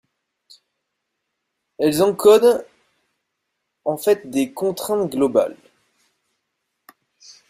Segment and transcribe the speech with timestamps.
[1.77, 2.65] elles encodent
[3.85, 5.55] en fait des contraintes globales